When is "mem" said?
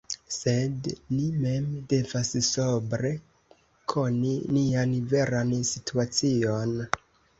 1.41-1.67